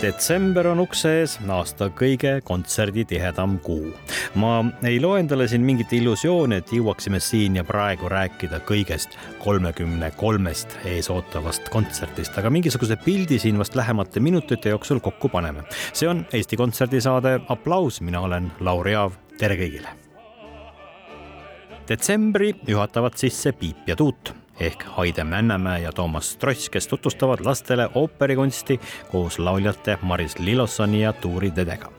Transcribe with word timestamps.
Detsember 0.00 0.64
on 0.70 0.80
ukse 0.80 1.10
ees, 1.20 1.34
aasta 1.52 1.90
kõige 1.92 2.38
kontserditihedam 2.46 3.58
kuu. 3.64 3.90
ma 4.40 4.62
ei 4.86 4.96
loo 5.00 5.16
endale 5.20 5.48
siin 5.48 5.64
mingit 5.66 5.92
illusiooni, 5.92 6.60
et 6.60 6.72
jõuaksime 6.72 7.20
siin 7.20 7.58
ja 7.60 7.64
praegu 7.68 8.08
rääkida 8.08 8.62
kõigest 8.68 9.18
kolmekümne 9.44 10.10
kolmest 10.16 10.78
eesootavast 10.88 11.68
kontserdist, 11.74 12.38
aga 12.38 12.50
mingisuguse 12.50 12.96
pildi 13.04 13.38
siin 13.38 13.58
vast 13.60 13.76
lähemate 13.76 14.20
minutite 14.20 14.72
jooksul 14.72 15.00
kokku 15.04 15.28
paneme. 15.28 15.64
see 15.92 16.08
on 16.08 16.24
Eesti 16.32 16.56
Kontserdi 16.56 17.00
saade 17.00 17.40
Applaus, 17.48 18.00
mina 18.00 18.20
olen 18.20 18.52
Lauri 18.60 18.94
Aav, 18.94 19.18
tere 19.38 19.56
kõigile 19.60 19.96
detsembri 21.90 22.54
juhatavad 22.66 23.16
sisse 23.18 23.52
Piip 23.52 23.88
ja 23.88 23.96
Tuut 23.96 24.39
ehk 24.60 24.84
Haide 24.96 25.24
Männemäe 25.24 25.80
ja 25.80 25.92
Toomas 25.92 26.36
Tross, 26.36 26.68
kes 26.68 26.88
tutvustavad 26.88 27.38
lastele 27.44 27.88
ooperikunsti 27.94 28.80
koos 29.12 29.38
lauljate 29.38 29.98
Maris 30.02 30.38
Lilossoni 30.38 31.02
ja 31.02 31.12
Tuuri 31.12 31.52
Dedega. 31.56 31.92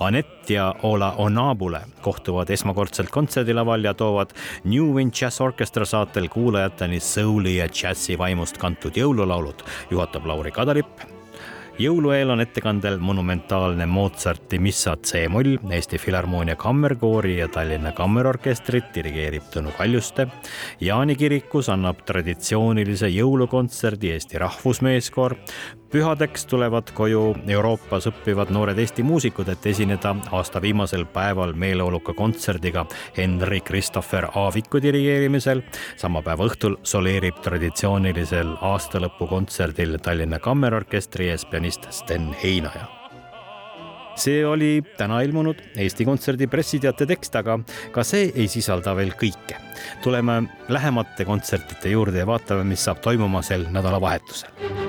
Anett 0.00 0.50
ja 0.50 0.74
Ola 0.82 1.12
Onabule 1.18 1.80
kohtuvad 2.00 2.50
esmakordselt 2.50 3.10
kontserdilaval 3.10 3.84
ja 3.84 3.94
toovad 3.94 4.30
New 4.64 4.94
Wind 4.94 5.12
Jazz 5.20 5.40
Orchestra 5.40 5.84
saatel 5.84 6.28
kuulajateni 6.28 7.00
souli 7.00 7.56
ja 7.56 7.68
džässi 7.68 8.18
vaimust 8.18 8.58
kantud 8.58 8.96
jõululaulud, 8.96 9.62
juhatab 9.90 10.26
Lauri 10.26 10.50
Kadalipp 10.50 11.17
jõulueel 11.78 12.30
on 12.30 12.40
ettekandel 12.42 12.98
monumentaalne 12.98 13.86
Mozarti 13.86 14.58
missa 14.58 14.96
C-moll, 14.96 15.56
Eesti 15.70 15.98
Filharmoonia 15.98 16.56
Kammerkoori 16.56 17.38
ja 17.38 17.48
Tallinna 17.48 17.92
Kammerorkestrit 17.92 18.90
dirigeerib 18.94 19.46
Tõnu 19.54 19.72
Kaljuste. 19.78 20.26
Jaani 20.80 21.16
kirikus 21.16 21.70
annab 21.70 22.02
traditsioonilise 22.06 23.10
jõulukontserdi 23.14 24.10
Eesti 24.16 24.42
Rahvusmeeskoor 24.42 25.36
pühadeks 25.88 26.44
tulevad 26.46 26.90
koju 26.92 27.22
Euroopas 27.48 28.10
õppivad 28.10 28.50
noored 28.52 28.78
Eesti 28.78 29.02
muusikud, 29.06 29.48
et 29.48 29.66
esineda 29.70 30.12
aasta 30.36 30.60
viimasel 30.60 31.06
päeval 31.08 31.54
meeleoluka 31.56 32.12
kontserdiga 32.12 32.84
Henri 33.16 33.60
Christopher 33.60 34.26
Aaviku 34.34 34.82
dirigeerimisel. 34.82 35.62
sama 35.96 36.22
päeva 36.22 36.44
õhtul 36.44 36.76
soleerib 36.82 37.40
traditsioonilisel 37.42 38.56
aastalõpukontserdil 38.60 39.98
Tallinna 40.02 40.38
Kammerorkestri 40.38 41.30
ees 41.30 41.46
pianist 41.46 41.67
Sten 41.70 42.30
Heinaja 42.42 42.98
see 44.18 44.42
oli 44.46 44.82
täna 44.98 45.20
ilmunud 45.22 45.60
Eesti 45.78 46.06
Kontserdi 46.08 46.48
pressiteate 46.50 47.06
tekst, 47.06 47.36
aga 47.38 47.58
ka 47.94 48.04
see 48.06 48.32
ei 48.34 48.48
sisalda 48.50 48.96
veel 48.98 49.14
kõike. 49.18 49.60
tuleme 50.02 50.42
lähemate 50.68 51.24
kontsertide 51.24 51.94
juurde 51.94 52.18
ja 52.18 52.26
vaatame, 52.26 52.64
mis 52.64 52.84
saab 52.84 53.02
toimuma 53.04 53.42
sel 53.46 53.68
nädalavahetusel 53.70 54.87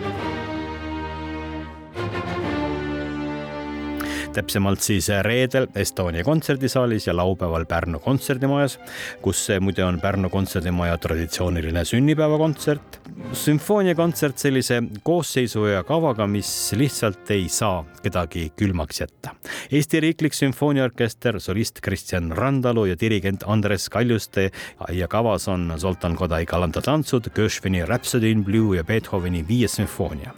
täpsemalt 4.34 4.82
siis 4.84 5.10
reedel 5.26 5.68
Estonia 5.76 6.24
kontserdisaalis 6.24 7.08
ja 7.08 7.16
laupäeval 7.16 7.66
Pärnu 7.66 8.00
kontserdimajas, 8.00 8.80
kus 9.22 9.48
muide 9.60 9.84
on 9.86 10.00
Pärnu 10.02 10.30
kontserdimaja 10.30 10.98
traditsiooniline 10.98 11.86
sünnipäevakontsert. 11.86 13.00
sümfooniakontsert 13.34 14.38
sellise 14.38 14.84
koosseisu 15.04 15.66
ja 15.66 15.84
kavaga, 15.84 16.28
mis 16.28 16.74
lihtsalt 16.78 17.32
ei 17.32 17.50
saa 17.50 17.86
kedagi 18.04 18.52
külmaks 18.56 19.02
jätta. 19.02 19.34
Eesti 19.72 20.00
Riiklik 20.00 20.34
Sümfooniaorkester, 20.34 21.40
solist 21.40 21.82
Kristjan 21.82 22.32
Randalu 22.32 22.86
ja 22.86 22.96
dirigent 23.00 23.44
Andres 23.48 23.90
Kaljuste 23.90 24.52
ja 24.90 25.08
kavas 25.08 25.48
on 25.48 25.74
Zoltan 25.78 26.16
Kodai 26.16 26.46
kalandatantsud, 26.46 27.30
Gershwini 27.36 27.86
Rhapsody 27.86 28.32
in 28.32 28.46
Blue 28.46 28.78
ja 28.78 28.84
Beethoveni 28.84 29.46
Viies 29.48 29.76
sümfoonia. 29.76 30.32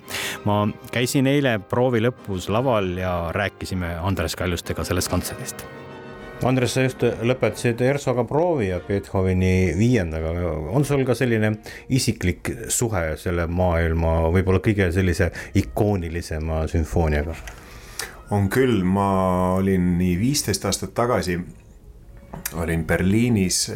ma 0.46 0.68
käisin 0.92 1.28
eile 1.28 1.60
proovi 1.70 2.02
lõpus 2.02 2.50
laval 2.50 2.98
ja 2.98 3.32
rääkisime 3.82 4.08
Andres 4.08 4.36
Kaljustega 4.36 4.84
sellest 4.84 5.10
kontserdist. 5.10 5.66
Andres, 6.44 6.74
sa 6.74 6.82
just 6.82 7.04
lõpetasid 7.04 7.82
ERSO-ga 7.82 8.24
proovi 8.26 8.72
ja 8.72 8.80
Beethoveni 8.80 9.74
viiendaga, 9.78 10.32
on 10.74 10.86
sul 10.86 11.06
ka 11.06 11.14
selline 11.14 11.60
isiklik 11.90 12.50
suhe 12.70 13.16
selle 13.18 13.46
maailma 13.48 14.32
võib-olla 14.34 14.60
kõige 14.60 14.92
sellise 14.92 15.32
ikoonilisema 15.54 16.68
sümfooniaga? 16.68 17.36
on 18.32 18.48
küll, 18.48 18.84
ma 18.84 19.56
olin 19.58 19.98
nii 20.00 20.14
viisteist 20.18 20.66
aastat 20.66 20.94
tagasi 20.96 21.36
olin 22.56 22.86
Berliinis, 22.88 23.72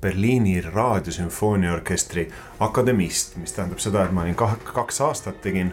Berliini 0.00 0.60
raadiosümfooniaorkestri 0.60 2.28
akademist, 2.60 3.38
mis 3.40 3.56
tähendab 3.56 3.80
seda, 3.80 4.04
et 4.04 4.12
ma 4.12 4.26
olin 4.26 4.36
kaks 4.36 5.00
aastat 5.00 5.40
tegin 5.40 5.72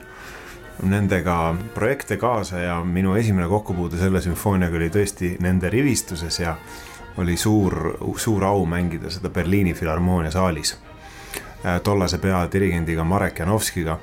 nendega 0.84 1.56
projekte 1.74 2.18
kaasa 2.18 2.60
ja 2.60 2.84
minu 2.84 3.16
esimene 3.16 3.48
kokkupuude 3.48 3.98
selle 3.98 4.22
sümfooniaga 4.22 4.76
oli 4.76 4.90
tõesti 4.92 5.36
nende 5.40 5.70
rivistuses 5.70 6.40
ja 6.40 6.56
oli 7.18 7.38
suur, 7.38 7.96
suur 8.18 8.44
au 8.44 8.66
mängida 8.66 9.10
seda 9.10 9.30
Berliini 9.30 9.74
Filharmoonia 9.74 10.32
saalis. 10.32 10.76
Äh, 11.66 11.82
tollase 11.82 12.18
peadirigendiga 12.18 13.04
Marek 13.04 13.40
Janovskiga. 13.40 14.00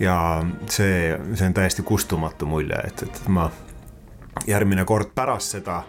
ja 0.00 0.44
see, 0.70 1.20
see 1.34 1.46
on 1.46 1.54
täiesti 1.54 1.82
kustumatu 1.82 2.46
mulje, 2.46 2.76
et, 2.84 3.02
et 3.02 3.20
ma 3.28 3.50
järgmine 4.46 4.84
kord 4.84 5.12
pärast 5.14 5.54
seda 5.54 5.84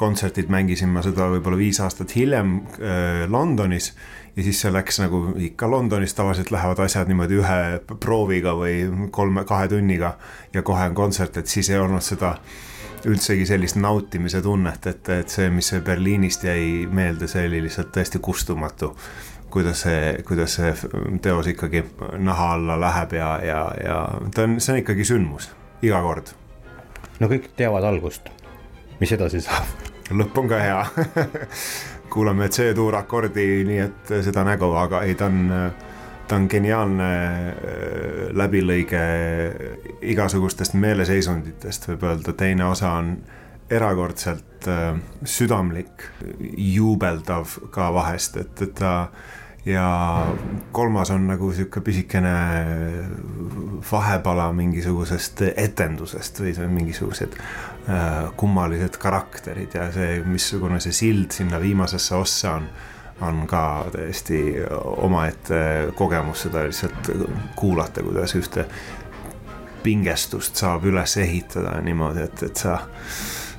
kontsertit 0.00 0.48
mängisin 0.52 0.90
ma 0.94 1.04
seda 1.04 1.28
võib-olla 1.34 1.60
viis 1.60 1.80
aastat 1.84 2.16
hiljem 2.16 2.56
äh, 2.80 3.26
Londonis 3.28 3.92
ja 4.36 4.42
siis 4.46 4.60
see 4.62 4.72
läks 4.72 5.00
nagu 5.02 5.22
ikka 5.50 5.68
Londonis 5.70 6.14
tavaliselt 6.16 6.50
lähevad 6.54 6.80
asjad 6.84 7.10
niimoodi 7.10 7.40
ühe 7.40 7.60
prooviga 8.00 8.54
või 8.56 9.08
kolme, 9.12 9.44
kahe 9.48 9.68
tunniga 9.68 10.14
ja 10.54 10.62
kohe 10.66 10.88
on 10.90 10.96
kontsert, 10.96 11.36
et 11.36 11.50
siis 11.50 11.70
ei 11.70 11.80
olnud 11.80 12.04
seda 12.04 12.36
üldsegi 13.08 13.46
sellist 13.48 13.78
nautimise 13.80 14.42
tunnet, 14.44 14.86
et, 14.86 15.08
et 15.08 15.32
see, 15.32 15.48
mis 15.52 15.72
Berliinist 15.84 16.44
jäi 16.44 16.86
meelde, 16.92 17.28
see 17.30 17.46
oli 17.48 17.62
lihtsalt 17.64 17.92
täiesti 17.92 18.20
kustumatu. 18.22 18.94
kuidas 19.50 19.80
see, 19.82 20.22
kuidas 20.26 20.54
see 20.54 20.74
teos 21.22 21.46
ikkagi 21.50 21.82
naha 22.18 22.52
alla 22.54 22.76
läheb 22.80 23.12
ja, 23.12 23.30
ja, 23.42 23.62
ja 23.84 23.96
ta 24.34 24.46
on, 24.46 24.60
see 24.60 24.76
on 24.76 24.82
ikkagi 24.84 25.04
sündmus 25.04 25.50
iga 25.82 26.02
kord. 26.02 26.34
no 27.20 27.28
kõik 27.28 27.50
teavad 27.56 27.84
algust, 27.84 28.30
mis 29.00 29.12
edasi 29.12 29.40
saab? 29.40 29.89
Lõpp 30.10 30.38
on 30.38 30.50
ka 30.50 30.60
hea. 30.60 30.84
Kuulame 32.10 32.48
C-tuur 32.50 32.96
akordi, 32.98 33.62
nii 33.66 33.80
et 33.84 34.12
seda 34.26 34.42
nägu, 34.46 34.72
aga 34.74 35.04
ei, 35.06 35.14
ta 35.14 35.28
on, 35.30 35.44
ta 36.26 36.38
on 36.38 36.48
geniaalne 36.50 37.10
äh, 37.10 38.24
läbilõige 38.34 39.02
igasugustest 40.10 40.74
meeleseisunditest, 40.74 41.92
võib 41.92 42.08
öelda, 42.10 42.34
teine 42.34 42.66
osa 42.70 42.96
on 42.98 43.14
erakordselt 43.70 44.66
äh, 44.68 44.96
südamlik, 45.22 46.08
juubeldav 46.58 47.60
ka 47.70 47.92
vahest, 47.94 48.40
et, 48.42 48.66
et 48.66 48.74
ta 48.82 48.94
ja 49.66 50.26
kolmas 50.72 51.10
on 51.10 51.26
nagu 51.28 51.52
sihuke 51.52 51.80
pisikene 51.84 52.34
vahepala 53.92 54.52
mingisugusest 54.56 55.42
etendusest 55.56 56.40
või 56.40 56.54
see 56.56 56.64
on 56.64 56.72
mingisugused 56.72 57.36
Äh, 57.88 58.32
kummalised 58.36 58.96
karakterid 58.98 59.72
ja 59.74 59.86
see, 59.92 60.18
missugune 60.28 60.76
see 60.84 60.92
sild 60.92 61.32
sinna 61.32 61.56
viimasesse 61.60 62.14
ossa 62.14 62.52
on, 62.58 62.66
on 63.24 63.46
ka 63.48 63.62
täiesti 63.94 64.40
omaette 65.00 65.60
kogemus 65.96 66.44
seda 66.44 66.66
lihtsalt 66.66 67.08
kuulata, 67.56 68.04
kuidas 68.04 68.36
ühte 68.36 68.66
pingestust 69.82 70.60
saab 70.60 70.84
üles 70.92 71.16
ehitada 71.24 71.72
niimoodi, 71.80 72.28
et, 72.28 72.44
et 72.50 72.62
sa, 72.62 72.76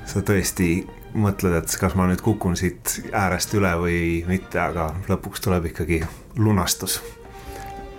sa 0.05 0.21
tõesti 0.21 0.69
mõtled, 1.13 1.55
et 1.57 1.77
kas 1.79 1.95
ma 1.99 2.07
nüüd 2.09 2.21
kukun 2.23 2.57
siit 2.59 2.99
äärest 3.11 3.55
üle 3.57 3.71
või 3.79 3.97
mitte, 4.27 4.59
aga 4.61 4.91
lõpuks 5.09 5.43
tuleb 5.43 5.71
ikkagi 5.71 6.01
lunastus. 6.39 6.99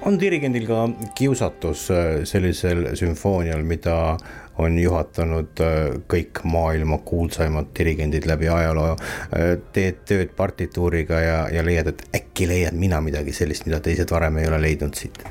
On 0.03 0.17
dirigendil 0.19 0.65
ka 0.67 0.89
kiusatus 1.15 1.85
äh, 1.95 2.07
sellisel 2.27 2.89
sümfoonial, 2.99 3.63
mida 3.63 4.17
on 4.59 4.75
juhatanud 4.79 5.63
äh, 5.63 5.77
kõik 6.11 6.43
maailma 6.45 6.99
kuulsaimad 7.07 7.71
dirigendid 7.79 8.27
läbi 8.27 8.51
ajaloo. 8.51 8.97
Äh, 8.97 9.55
teed 9.73 10.03
tööd 10.09 10.35
partituuriga 10.37 11.21
ja, 11.23 11.39
ja 11.55 11.63
leiad, 11.65 11.93
et 11.93 12.03
äkki 12.19 12.49
leian 12.51 12.81
mina 12.81 13.01
midagi 13.01 13.35
sellist, 13.37 13.69
mida 13.69 13.79
teised 13.81 14.11
varem 14.11 14.43
ei 14.43 14.51
ole 14.51 14.59
leidnud 14.65 14.99
siit. 14.99 15.23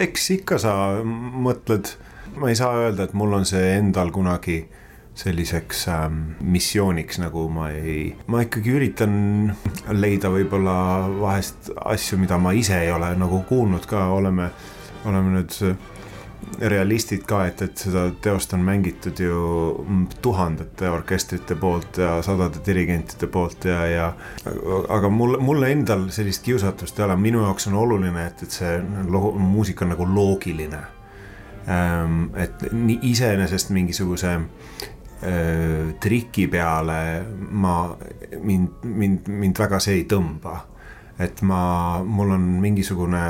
Eks 0.00 0.30
ikka 0.40 0.58
sa 0.58 0.74
mõtled, 1.04 1.94
ma 2.42 2.50
ei 2.50 2.58
saa 2.58 2.74
öelda, 2.82 3.06
et 3.06 3.14
mul 3.14 3.38
on 3.38 3.46
see 3.46 3.76
endal 3.76 4.10
kunagi 4.10 4.64
selliseks 5.14 5.86
ähm, 5.92 6.20
missiooniks, 6.40 7.18
nagu 7.20 7.44
ma 7.52 7.68
ei, 7.76 8.14
ma 8.32 8.42
ikkagi 8.46 8.72
üritan 8.72 9.14
leida 9.92 10.30
võib-olla 10.32 10.74
vahest 11.20 11.72
asju, 11.76 12.18
mida 12.22 12.38
ma 12.40 12.54
ise 12.56 12.78
ei 12.80 12.92
ole 12.92 13.12
nagu 13.20 13.42
kuulnud 13.48 13.84
ka, 13.88 14.06
oleme, 14.16 14.48
oleme 15.04 15.36
nüüd 15.36 15.58
realistid 16.60 17.24
ka, 17.26 17.44
et, 17.48 17.62
et 17.64 17.78
seda 17.78 18.06
teost 18.22 18.52
on 18.56 18.64
mängitud 18.66 19.20
ju 19.20 19.36
tuhandete 20.22 20.90
orkestrite 20.90 21.56
poolt 21.60 22.00
ja 22.02 22.16
sadade 22.24 22.62
dirigentide 22.66 23.28
poolt 23.32 23.66
ja, 23.68 23.78
ja 23.88 24.08
aga 24.92 25.10
mul, 25.12 25.38
mulle 25.44 25.72
endal 25.72 26.08
sellist 26.14 26.44
kiusatust 26.46 26.98
ei 26.98 27.06
ole, 27.06 27.16
minu 27.20 27.44
jaoks 27.46 27.68
on 27.70 27.78
oluline, 27.82 28.26
et, 28.26 28.42
et 28.46 28.58
see 28.58 28.74
loo, 29.10 29.32
muusika 29.38 29.86
on 29.86 29.94
nagu 29.94 30.08
loogiline. 30.08 30.82
Ähm, 31.70 32.24
et 32.34 32.64
iseenesest 33.12 33.70
mingisuguse 33.70 34.32
triki 36.00 36.48
peale 36.50 37.24
ma, 37.50 37.96
mind, 38.42 38.68
mind, 38.82 39.28
mind 39.28 39.58
väga 39.58 39.78
see 39.82 40.00
ei 40.00 40.06
tõmba. 40.10 40.56
et 41.22 41.42
ma, 41.46 42.02
mul 42.02 42.32
on 42.34 42.46
mingisugune, 42.58 43.20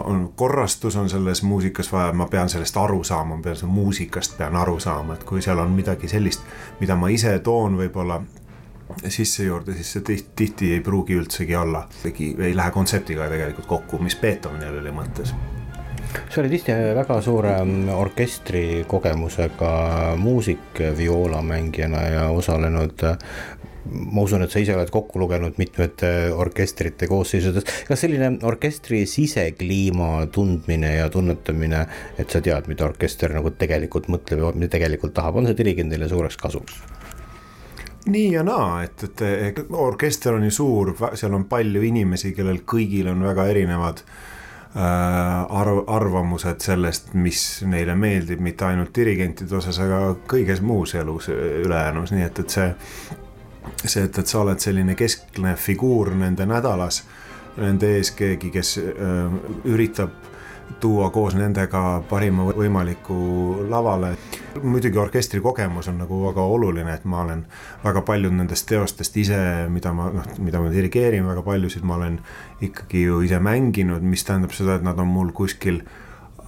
on 0.00 0.32
korrastus 0.36 0.96
on 0.96 1.10
selles 1.10 1.42
muusikas 1.42 1.90
vaja, 1.92 2.12
ma 2.16 2.26
pean 2.30 2.48
sellest 2.48 2.76
aru 2.76 3.02
saama, 3.04 3.36
ma 3.36 3.42
pean 3.42 3.56
sellest 3.56 3.74
muusikast 3.74 4.38
pean 4.38 4.56
aru 4.56 4.78
saama, 4.80 5.18
et 5.18 5.24
kui 5.28 5.42
seal 5.44 5.60
on 5.60 5.74
midagi 5.76 6.08
sellist, 6.08 6.46
mida 6.80 6.96
ma 6.96 7.10
ise 7.12 7.34
toon 7.44 7.76
võib-olla 7.76 8.20
sisse 9.08 9.44
juurde, 9.44 9.74
siis 9.74 9.92
see 9.92 10.06
tihti, 10.06 10.32
tihti 10.36 10.72
ei 10.78 10.80
pruugi 10.80 11.18
üldsegi 11.18 11.56
olla, 11.56 11.84
ei 12.06 12.56
lähe 12.56 12.70
kontseptiga 12.70 13.28
tegelikult 13.28 13.66
kokku, 13.66 14.00
mis 14.00 14.16
Beethovenil 14.22 14.80
oli 14.80 14.94
mõttes 14.94 15.34
sa 16.28 16.40
oled 16.42 16.52
ise 16.56 16.74
väga 16.96 17.20
suure 17.24 17.52
mm, 17.62 17.88
orkestri 17.96 18.84
kogemusega 18.88 19.70
muusik 20.20 20.82
vioolamängijana 20.98 22.02
ja 22.12 22.26
osalenud 22.34 23.04
ma 23.86 24.22
usun, 24.22 24.42
et 24.42 24.50
sa 24.50 24.60
ise 24.62 24.74
oled 24.74 24.90
kokku 24.92 25.20
lugenud 25.20 25.58
mitmete 25.60 26.10
orkestrite 26.34 27.08
koosseisudes. 27.10 27.66
kas 27.88 28.02
selline 28.02 28.32
orkestri 28.46 29.04
sisekliima 29.06 30.26
tundmine 30.34 30.96
ja 30.96 31.08
tunnetamine, 31.12 31.86
et 32.18 32.30
sa 32.30 32.42
tead, 32.42 32.66
mida 32.70 32.86
orkester 32.88 33.34
nagu 33.36 33.52
tegelikult 33.58 34.10
mõtleb 34.12 34.42
ja 34.42 34.52
mida 34.56 34.72
tegelikult 34.74 35.14
tahab, 35.16 35.40
on 35.40 35.50
see 35.50 35.58
dirigendile 35.58 36.10
suureks 36.10 36.38
kasuks? 36.40 36.80
nii 38.06 38.28
ja 38.36 38.42
naa, 38.46 38.84
et, 38.86 39.02
et 39.20 39.56
orkester 39.74 40.36
on 40.36 40.44
ju 40.46 40.52
suur, 40.54 40.92
seal 41.18 41.34
on 41.34 41.48
palju 41.50 41.82
inimesi, 41.88 42.30
kellel 42.36 42.60
kõigil 42.62 43.10
on 43.10 43.24
väga 43.26 43.48
erinevad 43.50 44.04
Äh, 44.06 44.35
arv, 44.76 45.84
arvamused 45.88 46.60
sellest, 46.60 47.14
mis 47.16 47.42
neile 47.64 47.94
meeldib, 47.96 48.42
mitte 48.44 48.66
ainult 48.68 48.92
dirigentide 48.96 49.56
osas, 49.56 49.78
aga 49.80 50.00
kõiges 50.28 50.60
muus 50.60 50.94
elus 50.94 51.30
ülejäänus, 51.32 52.12
nii 52.12 52.26
et, 52.26 52.42
et 52.44 52.56
see. 52.58 52.66
see, 53.86 54.04
et, 54.04 54.18
et 54.18 54.26
sa 54.26 54.42
oled 54.42 54.60
selline 54.60 54.94
keskne 54.98 55.56
figuur 55.56 56.12
nende 56.14 56.46
nädalas, 56.46 57.02
nende 57.56 57.96
ees 57.96 58.12
keegi, 58.16 58.50
kes 58.52 58.76
öö, 58.82 59.06
äh, 59.06 59.38
üritab 59.72 60.35
tuua 60.80 61.10
koos 61.10 61.34
nendega 61.34 62.02
parima 62.08 62.44
võimaliku 62.56 63.16
lavale. 63.70 64.16
muidugi 64.62 64.98
orkestri 64.98 65.40
kogemus 65.40 65.88
on 65.88 65.98
nagu 66.00 66.22
väga 66.22 66.40
oluline, 66.40 66.94
et 66.94 67.04
ma 67.04 67.20
olen 67.20 67.44
väga 67.84 68.02
paljud 68.02 68.32
nendest 68.32 68.66
teostest 68.68 69.16
ise, 69.16 69.38
mida 69.68 69.92
ma 69.92 70.08
noh, 70.12 70.26
mida 70.38 70.60
ma 70.60 70.72
dirigeerin, 70.72 71.26
väga 71.26 71.42
paljusid 71.42 71.84
ma 71.84 71.96
olen 71.96 72.18
ikkagi 72.60 73.02
ju 73.02 73.20
ise 73.22 73.40
mänginud, 73.40 74.02
mis 74.02 74.24
tähendab 74.24 74.56
seda, 74.56 74.76
et 74.76 74.86
nad 74.86 74.98
on 74.98 75.08
mul 75.12 75.32
kuskil 75.36 75.82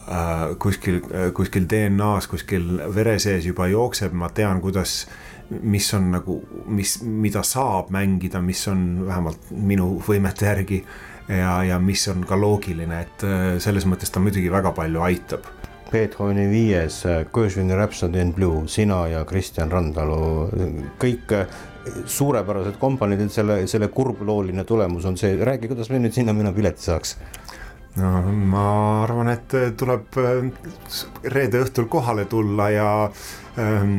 äh, 0.09 0.57
kuskil, 0.59 1.03
kuskil 1.35 1.69
DNA-s, 1.69 2.27
kuskil 2.27 2.79
vere 2.95 3.19
sees 3.19 3.47
juba 3.47 3.69
jookseb, 3.69 4.13
ma 4.13 4.33
tean, 4.33 4.61
kuidas 4.65 5.07
mis 5.51 5.95
on 5.95 6.11
nagu, 6.13 6.41
mis, 6.67 6.99
mida 7.03 7.43
saab 7.47 7.93
mängida, 7.95 8.41
mis 8.45 8.67
on 8.69 9.07
vähemalt 9.07 9.51
minu 9.51 9.95
võimete 10.05 10.49
järgi 10.49 10.83
ja, 11.29 11.63
ja 11.65 11.79
mis 11.83 12.07
on 12.09 12.25
ka 12.29 12.39
loogiline, 12.39 13.03
et 13.07 13.25
äh, 13.27 13.47
selles 13.63 13.87
mõttes 13.89 14.13
ta 14.13 14.23
muidugi 14.23 14.51
väga 14.53 14.73
palju 14.77 15.05
aitab. 15.07 15.49
Beethoveni 15.89 16.45
viies 16.51 17.01
Gershwini 17.33 17.73
Rhapsody 17.73 18.21
in 18.21 18.35
Blue, 18.37 18.67
sina 18.69 19.07
ja 19.09 19.23
Kristjan 19.29 19.71
Randalu, 19.73 20.19
kõik 21.01 21.33
äh, 21.37 21.47
suurepärased 22.07 22.77
komponendid, 22.81 23.33
selle, 23.33 23.63
selle 23.71 23.89
kurblooline 23.93 24.65
tulemus 24.69 25.07
on 25.09 25.17
see, 25.21 25.37
räägi, 25.45 25.71
kuidas 25.71 25.91
me 25.93 26.03
nüüd 26.03 26.17
sinna 26.17 26.37
minna 26.37 26.53
pileti 26.57 26.91
saaks? 26.91 27.17
no 27.99 28.21
ma 28.53 28.65
arvan, 29.03 29.33
et 29.33 29.55
tuleb 29.81 30.19
äh, 30.21 30.49
reede 31.33 31.65
õhtul 31.65 31.89
kohale 31.91 32.29
tulla 32.31 32.69
ja 32.71 32.89
ähm, 33.59 33.99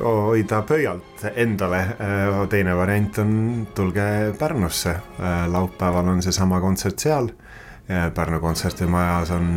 hoida 0.00 0.62
pöialt 0.68 1.24
endale. 1.34 1.80
Äh, 2.00 2.48
teine 2.48 2.76
variant 2.76 3.18
on, 3.18 3.32
tulge 3.74 4.34
Pärnusse, 4.38 4.90
äh, 4.90 5.46
laupäeval 5.52 6.08
on 6.08 6.22
seesama 6.22 6.60
kontsert 6.60 6.98
seal. 6.98 7.32
Pärnu 8.14 8.38
kontserdimajas 8.40 9.32
on 9.34 9.48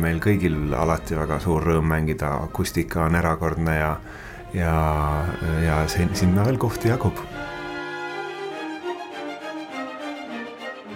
meil 0.00 0.16
kõigil 0.24 0.72
alati 0.74 1.14
väga 1.14 1.36
suur 1.44 1.62
rõõm 1.62 1.86
mängida, 1.92 2.32
akustika 2.48 3.04
on 3.04 3.14
erakordne 3.14 3.76
ja, 3.76 3.90
ja, 4.56 4.76
ja 5.62 5.82
sinna 5.92 6.48
veel 6.48 6.58
kohti 6.58 6.88
jagub 6.88 7.20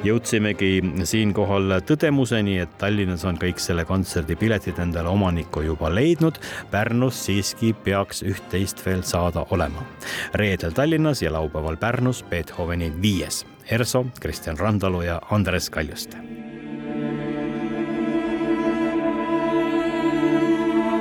jõudsimegi 0.04 0.80
siinkohal 1.04 1.76
tõdemuseni, 1.86 2.58
et 2.62 2.72
Tallinnas 2.80 3.24
on 3.28 3.38
kõik 3.40 3.60
selle 3.62 3.84
kontserdi 3.88 4.36
piletid 4.40 4.80
endale 4.82 5.12
omaniku 5.12 5.64
juba 5.66 5.90
leidnud. 5.92 6.40
Pärnus 6.70 7.20
siiski 7.26 7.72
peaks 7.84 8.24
üht-teist 8.26 8.84
veel 8.86 9.04
saada 9.04 9.46
olema. 9.50 9.84
reedel 10.34 10.72
Tallinnas 10.72 11.22
ja 11.22 11.32
laupäeval 11.32 11.76
Pärnus 11.76 12.22
Beethoveni 12.22 12.92
viies. 13.02 13.46
Erso, 13.70 14.06
Kristjan 14.20 14.58
Randalu 14.58 15.02
ja 15.02 15.20
Andres 15.30 15.70
Kaljuste 15.70 16.39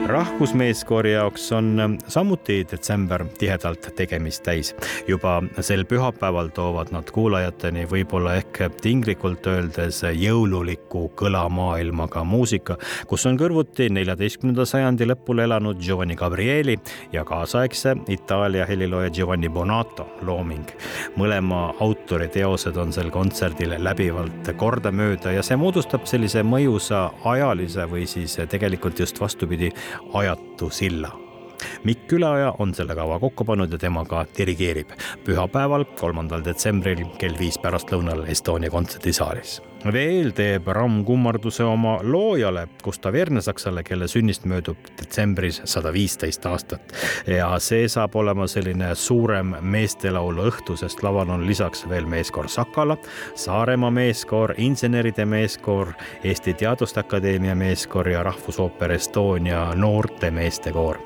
rahvusmeeskoori 0.09 1.11
jaoks 1.11 1.51
on 1.51 1.79
ähm, 1.79 1.93
samuti 2.07 2.67
detsember 2.71 3.25
tihedalt 3.37 3.89
tegemist 3.95 4.43
täis. 4.43 4.75
juba 5.07 5.41
sel 5.61 5.83
pühapäeval 5.85 6.49
toovad 6.53 6.89
nad 6.91 7.11
kuulajateni 7.13 7.85
võib-olla 7.89 8.35
ehk 8.39 8.61
tinglikult 8.81 9.47
öeldes 9.47 10.01
jõululiku 10.03 11.11
kõlamaailmaga 11.19 12.23
muusika, 12.23 12.77
kus 13.07 13.25
on 13.29 13.37
kõrvuti 13.37 13.89
neljateistkümnenda 13.93 14.65
sajandi 14.65 15.07
lõpul 15.09 15.43
elanud 15.45 15.81
Giovanni 15.81 16.17
Gabrieli 16.17 16.77
ja 17.13 17.25
kaasaegse 17.25 17.95
Itaalia 18.07 18.65
helilooja 18.65 19.09
Giovanni 19.09 19.49
Bonato 19.49 20.07
looming. 20.21 20.73
mõlema 21.17 21.73
autori 21.79 22.27
teosed 22.27 22.77
on 22.77 22.93
sel 22.93 23.11
kontserdil 23.13 23.75
läbivalt 23.77 24.53
kordamööda 24.57 25.31
ja 25.37 25.43
see 25.45 25.57
moodustab 25.57 26.09
sellise 26.09 26.43
mõjusa 26.43 27.09
ajalise 27.23 27.85
või 27.85 28.07
siis 28.07 28.39
tegelikult 28.49 28.99
just 28.99 29.19
vastupidi 29.21 29.71
ajatu 30.13 30.69
silla. 30.69 31.11
Mikk 31.83 32.07
Külaoja 32.07 32.53
on 32.59 32.73
selle 32.75 32.95
kava 32.95 33.19
kokku 33.19 33.45
pannud 33.45 33.71
ja 33.71 33.77
tema 33.77 34.05
ka 34.07 34.25
dirigeerib 34.37 34.93
pühapäeval, 35.25 35.85
kolmandal 35.99 36.45
detsembril 36.45 37.03
kell 37.19 37.39
viis 37.39 37.59
pärastlõunal 37.59 38.23
Estonia 38.31 38.71
kontserdisaalis 38.71 39.59
veel 39.85 40.31
teeb 40.35 40.67
Ramm 40.67 41.03
kummarduse 41.07 41.63
oma 41.63 41.99
loojale 42.03 42.67
Gustav 42.83 43.15
Ernesaksale, 43.15 43.83
kelle 43.83 44.07
sünnist 44.07 44.45
möödub 44.49 44.89
detsembris 44.99 45.61
sada 45.63 45.93
viisteist 45.93 46.45
aastat. 46.45 46.93
ja 47.27 47.49
see 47.59 47.87
saab 47.87 48.15
olema 48.15 48.47
selline 48.47 48.91
suurem 48.95 49.55
meestelaulu 49.61 50.49
õhtu, 50.51 50.75
sest 50.77 51.03
laval 51.03 51.29
on 51.29 51.47
lisaks 51.47 51.85
veel 51.89 52.05
meeskoor 52.05 52.49
Sakala, 52.49 52.97
Saaremaa 53.35 53.91
meeskoor, 53.91 54.53
inseneride 54.57 55.25
meeskoor, 55.25 55.93
Eesti 56.23 56.53
Teaduste 56.53 56.99
Akadeemia 56.99 57.55
meeskoor 57.55 58.09
ja 58.09 58.23
Rahvusooper 58.23 58.91
Estonia 58.91 59.71
noorte 59.75 60.31
meestekoor. 60.31 60.99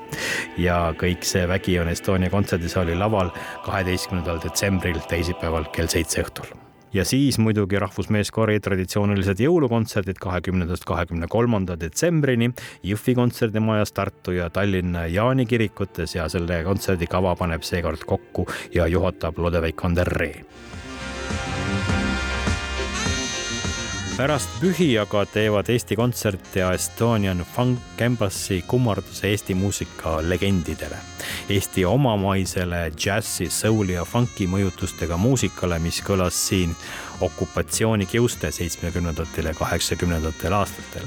ja 0.58 0.94
kõik 0.98 1.22
see 1.22 1.48
vägi 1.48 1.78
on 1.78 1.88
Estonia 1.88 2.30
kontserdisaali 2.30 2.94
laval 2.94 3.30
kaheteistkümnendal 3.64 4.42
detsembril, 4.42 5.00
teisipäeval 5.08 5.70
kell 5.72 5.88
seitse 5.88 6.22
õhtul 6.22 6.54
ja 6.94 7.04
siis 7.04 7.38
muidugi 7.42 7.78
rahvusmeeskoori 7.82 8.60
traditsioonilised 8.62 9.42
jõulukontserdid 9.42 10.20
kahekümnendast 10.22 10.86
kahekümne 10.88 11.28
kolmanda 11.30 11.76
detsembrini 11.80 12.52
Jõhvi 12.86 13.16
kontserdimajas 13.18 13.92
Tartu 13.92 14.36
ja 14.36 14.50
Tallinna 14.50 15.06
Jaani 15.10 15.46
kirikutes 15.46 16.14
ja 16.14 16.28
selle 16.32 16.62
kontserdi 16.64 17.10
kava 17.10 17.34
paneb 17.36 17.66
seekord 17.66 18.06
kokku 18.06 18.46
ja 18.74 18.86
juhatab 18.86 19.38
Lodeveik 19.42 19.84
Anderree 19.84 20.44
pärast 24.14 24.48
pühi 24.60 24.92
aga 25.00 25.24
teevad 25.26 25.66
Eesti 25.72 25.96
Kontsert 25.98 26.56
ja 26.56 26.68
Estonian 26.72 27.40
Funk 27.54 27.98
Embassy 27.98 28.60
kummarduse 28.66 29.26
Eesti 29.30 29.54
muusika 29.54 30.20
legendidele. 30.22 30.96
Eesti 31.50 31.84
omamaisele 31.84 32.92
džässi, 32.96 33.48
souli 33.50 33.96
ja 33.96 34.04
funki 34.04 34.46
mõjutustega 34.46 35.18
muusikale, 35.18 35.78
mis 35.82 35.98
kõlas 36.06 36.38
siin 36.48 36.76
okupatsioonikiuste 37.20 38.50
seitsmekümnendatel 38.50 39.44
ja 39.44 39.54
kaheksakümnendatel 39.54 40.52
aastatel. 40.52 41.06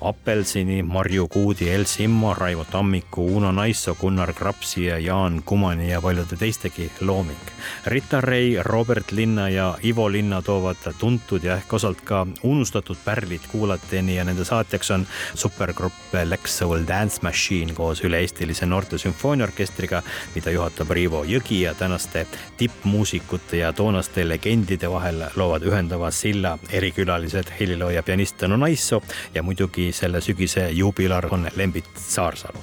Apelsini, 0.00 0.82
Marju 0.82 1.28
Kuudi, 1.28 1.70
El 1.70 1.84
Simmo, 1.84 2.34
Raivo 2.34 2.64
Tammiku, 2.64 3.36
Uno 3.36 3.52
Naissoo, 3.52 3.94
Gunnar 3.94 4.32
Krapsi 4.32 4.84
ja 4.84 4.98
Jaan 4.98 5.42
Kumani 5.44 5.90
ja 5.90 6.00
paljude 6.02 6.36
teistegi 6.36 6.92
looming. 7.00 7.38
Rita 7.86 8.20
Ray, 8.20 8.56
Robert 8.62 9.12
Linna 9.12 9.48
ja 9.48 9.78
Ivo 9.84 10.12
Linna 10.12 10.42
toovad 10.42 10.76
tuntud 10.98 11.44
ja 11.44 11.56
ehk 11.56 11.72
osalt 11.72 12.00
ka 12.00 12.26
unustatud 12.42 12.96
pärlid 13.04 13.40
kuulateni 13.52 14.16
ja 14.16 14.24
nende 14.24 14.44
saatjaks 14.44 14.90
on 14.90 15.06
supergrupp 15.34 16.14
Lex 16.24 16.58
Soul 16.58 16.86
Dance 16.88 17.18
Machine 17.22 17.74
koos 17.74 18.02
üle-eestilise 18.04 18.66
noorte 18.66 18.98
sümfooniaorkestriga, 18.98 20.02
mida 20.34 20.50
juhatab 20.50 20.90
Riivo 20.90 21.24
Jõgi 21.24 21.62
ja 21.62 21.74
tänaste 21.74 22.26
tippmuusikute 22.56 23.56
ja 23.56 23.72
toonaste 23.72 24.28
legendide 24.28 24.90
vahel 24.90 25.24
loovad 25.48 25.64
ühendava 25.64 26.10
silla 26.12 26.58
erikülalised 26.76 27.54
helilooja 27.56 28.02
pianist 28.04 28.36
Tõnu 28.42 28.58
Naissoo 28.60 29.00
ja 29.34 29.42
muidugi 29.42 29.88
selle 29.96 30.20
sügise 30.20 30.66
juubilar 30.76 31.24
on 31.32 31.48
Lembit 31.56 31.88
Saarsalu. 31.96 32.60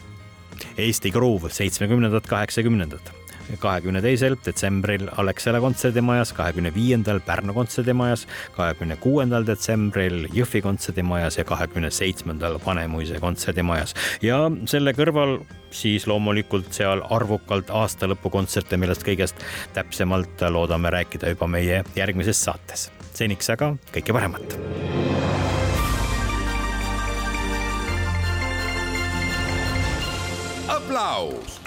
Eesti 0.77 1.09
Gruuv, 1.11 1.49
seitsmekümnendad, 1.49 2.27
kaheksakümnendad 2.29 3.24
kahekümne 3.59 4.01
teisel 4.01 4.35
detsembril 4.45 5.07
Alexela 5.17 5.59
kontserdimajas, 5.59 6.33
kahekümne 6.33 6.73
viiendal 6.75 7.19
Pärnu 7.25 7.53
kontserdimajas, 7.53 8.27
kahekümne 8.55 8.97
kuuendal 9.01 9.47
detsembril 9.47 10.27
Jõhvi 10.33 10.61
kontserdimajas 10.61 11.37
ja 11.37 11.45
kahekümne 11.45 11.91
seitsmendal 11.91 12.59
Vanemuise 12.65 13.19
kontserdimajas. 13.19 13.93
ja 14.21 14.51
selle 14.65 14.93
kõrval 14.93 15.39
siis 15.71 16.07
loomulikult 16.07 16.73
seal 16.73 17.03
arvukalt 17.09 17.69
aastalõpukontserte, 17.69 18.77
millest 18.77 19.03
kõigest 19.03 19.43
täpsemalt 19.73 20.45
loodame 20.49 20.89
rääkida 20.89 21.35
juba 21.35 21.47
meie 21.47 21.83
järgmises 21.95 22.43
saates. 22.43 22.91
seniks 23.13 23.49
aga 23.49 23.75
kõike 23.93 24.13
paremat. 24.13 24.57
aplaus 30.67 31.64